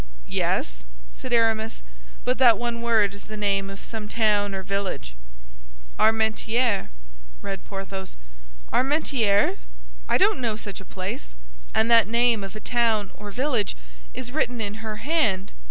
[0.25, 1.83] "Yes," said Aramis,
[2.25, 5.13] "but that one word is the name of some town or village."
[5.99, 6.87] "Armentières,"
[7.43, 8.17] read Porthos;
[8.73, 9.57] "Armentières?
[10.09, 11.35] I don't know such a place."
[11.75, 13.77] "And that name of a town or village
[14.15, 15.51] is written in her hand!"